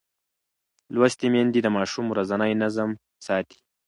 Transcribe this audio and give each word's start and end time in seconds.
لوستې 0.93 1.27
میندې 1.33 1.59
د 1.63 1.67
ماشوم 1.77 2.05
ورځنی 2.09 2.53
نظم 2.63 2.89
ساتي. 3.25 3.59